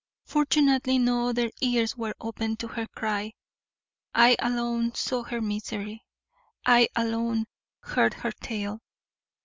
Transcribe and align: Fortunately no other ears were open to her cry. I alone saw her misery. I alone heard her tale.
Fortunately 0.25 0.97
no 0.97 1.29
other 1.29 1.51
ears 1.61 1.95
were 1.95 2.15
open 2.19 2.55
to 2.55 2.67
her 2.69 2.87
cry. 2.87 3.33
I 4.15 4.35
alone 4.39 4.95
saw 4.95 5.21
her 5.21 5.41
misery. 5.41 6.03
I 6.65 6.87
alone 6.95 7.45
heard 7.81 8.15
her 8.15 8.31
tale. 8.31 8.79